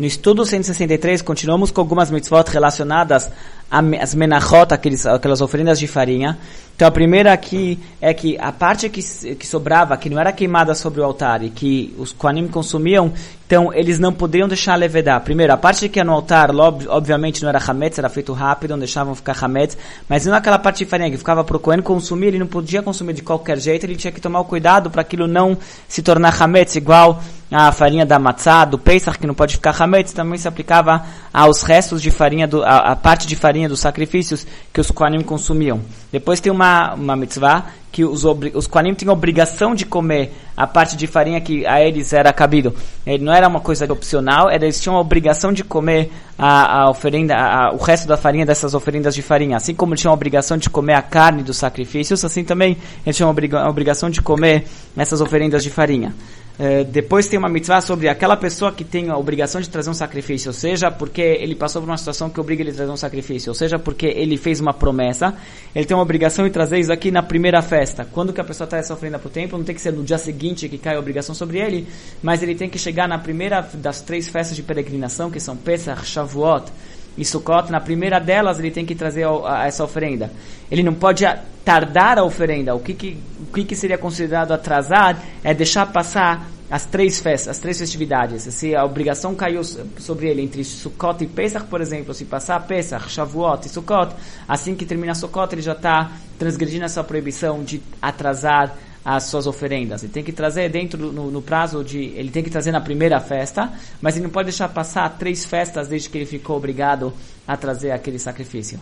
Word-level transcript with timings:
No 0.00 0.06
estudo 0.06 0.46
163, 0.46 1.20
continuamos 1.20 1.70
com 1.70 1.78
algumas 1.78 2.10
mitzvot 2.10 2.48
relacionadas 2.48 3.30
às 3.70 4.14
menachot, 4.14 4.72
aqueles, 4.72 5.04
aquelas 5.04 5.42
oferendas 5.42 5.78
de 5.78 5.86
farinha. 5.86 6.38
Então, 6.74 6.88
a 6.88 6.90
primeira 6.90 7.30
aqui 7.30 7.78
é 8.00 8.14
que 8.14 8.38
a 8.38 8.50
parte 8.50 8.88
que, 8.88 9.02
que 9.34 9.46
sobrava, 9.46 9.94
que 9.98 10.08
não 10.08 10.18
era 10.18 10.32
queimada 10.32 10.74
sobre 10.74 11.02
o 11.02 11.04
altar 11.04 11.42
e 11.44 11.50
que 11.50 11.94
os 11.98 12.12
Kohanim 12.12 12.48
consumiam, 12.48 13.12
então 13.46 13.74
eles 13.74 13.98
não 13.98 14.10
poderiam 14.10 14.48
deixar 14.48 14.74
levedar. 14.76 15.20
Primeiro, 15.20 15.52
a 15.52 15.58
parte 15.58 15.86
que 15.86 16.00
é 16.00 16.04
no 16.04 16.12
altar, 16.12 16.48
obviamente 16.88 17.42
não 17.42 17.50
era 17.50 17.58
hametz, 17.58 17.98
era 17.98 18.08
feito 18.08 18.32
rápido, 18.32 18.70
não 18.70 18.78
deixavam 18.78 19.14
ficar 19.14 19.36
hametz, 19.44 19.76
mas 20.08 20.24
não 20.24 20.32
aquela 20.32 20.58
parte 20.58 20.78
de 20.78 20.86
farinha 20.86 21.10
que 21.10 21.18
ficava 21.18 21.44
para 21.44 21.58
o 21.58 21.60
Kohen 21.60 21.82
consumir, 21.82 22.28
ele 22.28 22.38
não 22.38 22.46
podia 22.46 22.82
consumir 22.82 23.12
de 23.12 23.22
qualquer 23.22 23.58
jeito, 23.58 23.84
ele 23.84 23.96
tinha 23.96 24.10
que 24.10 24.20
tomar 24.20 24.40
o 24.40 24.46
cuidado 24.46 24.88
para 24.88 25.02
aquilo 25.02 25.26
não 25.26 25.58
se 25.86 26.00
tornar 26.00 26.34
hametz, 26.42 26.76
igual 26.76 27.22
a 27.50 27.72
farinha 27.72 28.06
da 28.06 28.18
matzah, 28.18 28.64
do 28.64 28.78
Pesach, 28.78 29.18
que 29.18 29.26
não 29.26 29.34
pode 29.34 29.54
ficar 29.54 29.74
hametz, 29.80 30.12
também 30.12 30.38
se 30.38 30.46
aplicava 30.46 31.04
aos 31.32 31.62
restos 31.62 32.00
de 32.00 32.10
farinha, 32.10 32.46
do, 32.46 32.62
a, 32.62 32.92
a 32.92 32.96
parte 32.96 33.26
de 33.26 33.34
farinha 33.34 33.68
dos 33.68 33.80
sacrifícios 33.80 34.46
que 34.72 34.80
os 34.80 34.90
Kohanim 34.90 35.22
consumiam. 35.22 35.80
Depois 36.12 36.40
tem 36.40 36.52
uma, 36.52 36.94
uma 36.94 37.16
mitzvah 37.16 37.66
que 37.90 38.04
os, 38.04 38.24
os 38.24 38.66
Kohanim 38.68 38.94
tinham 38.94 39.12
obrigação 39.12 39.74
de 39.74 39.84
comer 39.84 40.32
a 40.56 40.64
parte 40.64 40.96
de 40.96 41.08
farinha 41.08 41.40
que 41.40 41.66
a 41.66 41.80
eles 41.80 42.12
era 42.12 42.32
cabido. 42.32 42.72
Ele 43.04 43.24
não 43.24 43.32
era 43.32 43.48
uma 43.48 43.60
coisa 43.60 43.90
opcional, 43.92 44.48
era, 44.48 44.64
eles 44.64 44.80
tinham 44.80 44.96
a 44.96 45.00
obrigação 45.00 45.52
de 45.52 45.64
comer 45.64 46.12
a, 46.38 46.82
a 46.82 46.90
oferenda, 46.90 47.34
a, 47.34 47.72
o 47.72 47.78
resto 47.78 48.06
da 48.06 48.16
farinha 48.16 48.46
dessas 48.46 48.74
oferendas 48.74 49.14
de 49.14 49.22
farinha. 49.22 49.56
Assim 49.56 49.74
como 49.74 49.92
eles 49.92 50.00
tinham 50.00 50.12
a 50.12 50.14
obrigação 50.14 50.56
de 50.56 50.70
comer 50.70 50.94
a 50.94 51.02
carne 51.02 51.42
dos 51.42 51.56
sacrifícios, 51.56 52.24
assim 52.24 52.44
também 52.44 52.76
eles 53.04 53.16
tinham 53.16 53.28
a 53.28 53.68
obrigação 53.68 54.08
de 54.08 54.22
comer 54.22 54.66
essas 54.96 55.20
oferendas 55.20 55.64
de 55.64 55.70
farinha. 55.70 56.14
Eh, 56.62 56.84
depois 56.84 57.26
tem 57.26 57.38
uma 57.38 57.48
mitzvah 57.48 57.80
sobre 57.80 58.06
aquela 58.06 58.36
pessoa 58.36 58.70
que 58.70 58.84
tem 58.84 59.08
a 59.08 59.16
obrigação 59.16 59.62
de 59.62 59.70
trazer 59.70 59.88
um 59.88 59.94
sacrifício, 59.94 60.50
ou 60.50 60.52
seja, 60.52 60.90
porque 60.90 61.22
ele 61.22 61.54
passou 61.54 61.80
por 61.80 61.88
uma 61.88 61.96
situação 61.96 62.28
que 62.28 62.38
obriga 62.38 62.62
ele 62.62 62.70
a 62.70 62.74
trazer 62.74 62.92
um 62.92 62.98
sacrifício, 62.98 63.48
ou 63.48 63.54
seja, 63.54 63.78
porque 63.78 64.04
ele 64.04 64.36
fez 64.36 64.60
uma 64.60 64.74
promessa, 64.74 65.34
ele 65.74 65.86
tem 65.86 65.96
uma 65.96 66.02
obrigação 66.02 66.44
de 66.44 66.50
trazer 66.50 66.78
isso 66.78 66.92
aqui 66.92 67.10
na 67.10 67.22
primeira 67.22 67.62
festa. 67.62 68.04
Quando 68.04 68.30
que 68.30 68.42
a 68.42 68.44
pessoa 68.44 68.68
essa 68.72 68.92
oferenda 68.92 69.18
para 69.18 69.28
o 69.28 69.56
não 69.56 69.64
tem 69.64 69.74
que 69.74 69.80
ser 69.80 69.90
no 69.90 70.04
dia 70.04 70.18
seguinte 70.18 70.68
que 70.68 70.76
cai 70.76 70.96
a 70.96 70.98
obrigação 70.98 71.34
sobre 71.34 71.58
ele, 71.58 71.86
mas 72.22 72.42
ele 72.42 72.54
tem 72.54 72.68
que 72.68 72.78
chegar 72.78 73.08
na 73.08 73.18
primeira 73.18 73.66
das 73.72 74.02
três 74.02 74.28
festas 74.28 74.54
de 74.54 74.62
peregrinação, 74.62 75.30
que 75.30 75.40
são 75.40 75.56
Pesach, 75.56 76.04
Shavuot, 76.04 76.70
e 77.16 77.24
Sukkot, 77.24 77.70
na 77.70 77.80
primeira 77.80 78.18
delas 78.18 78.58
ele 78.58 78.70
tem 78.70 78.86
que 78.86 78.94
trazer 78.94 79.24
a, 79.24 79.62
a, 79.62 79.66
essa 79.66 79.84
oferenda. 79.84 80.30
Ele 80.70 80.82
não 80.82 80.94
pode 80.94 81.24
tardar 81.64 82.18
a 82.18 82.24
oferenda. 82.24 82.74
O 82.74 82.80
que, 82.80 82.94
que, 82.94 83.18
o 83.40 83.52
que, 83.52 83.64
que 83.64 83.76
seria 83.76 83.98
considerado 83.98 84.52
atrasar 84.52 85.18
é 85.42 85.52
deixar 85.52 85.86
passar 85.86 86.48
as 86.70 86.86
três 86.86 87.18
festas, 87.18 87.48
as 87.48 87.58
três 87.58 87.78
festividades. 87.78 88.42
Se 88.54 88.76
a 88.76 88.84
obrigação 88.84 89.34
caiu 89.34 89.62
sobre 89.64 90.28
ele 90.28 90.40
entre 90.40 90.62
Sukkot 90.62 91.24
e 91.24 91.26
Pesach, 91.26 91.66
por 91.66 91.80
exemplo, 91.80 92.14
se 92.14 92.24
passar 92.24 92.60
Pesach, 92.60 93.10
Shavuot 93.10 93.66
e 93.66 93.68
Sukkot, 93.68 94.14
assim 94.46 94.76
que 94.76 94.86
termina 94.86 95.14
Sukkot, 95.14 95.52
ele 95.52 95.62
já 95.62 95.72
está 95.72 96.12
transgredindo 96.38 96.84
essa 96.84 97.02
proibição 97.02 97.64
de 97.64 97.82
atrasar 98.00 98.72
as 99.04 99.24
suas 99.24 99.46
oferendas. 99.46 100.02
Ele 100.02 100.12
tem 100.12 100.22
que 100.22 100.32
trazer 100.32 100.68
dentro 100.68 101.12
no, 101.12 101.30
no, 101.30 101.42
prazo 101.42 101.82
de. 101.82 101.98
Ele 101.98 102.30
tem 102.30 102.42
que 102.42 102.50
trazer 102.50 102.72
na 102.72 102.80
primeira 102.80 103.20
festa, 103.20 103.72
mas 104.00 104.16
ele 104.16 104.24
não 104.24 104.30
pode 104.30 104.46
deixar 104.46 104.68
passar 104.68 105.08
três 105.18 105.44
festas 105.44 105.88
desde 105.88 106.08
que 106.08 106.18
ele 106.18 106.26
ficou 106.26 106.56
obrigado 106.56 107.12
a 107.46 107.56
trazer 107.56 107.90
aquele 107.90 108.18
sacrifício. 108.18 108.78